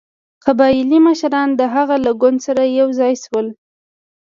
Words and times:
قبایلي 0.45 0.99
مشران 1.07 1.49
د 1.55 1.61
هغه 1.75 1.95
له 2.05 2.11
ګوند 2.21 2.39
سره 2.47 2.61
یو 2.79 2.87
ځای 2.99 3.13
شول. 3.23 3.47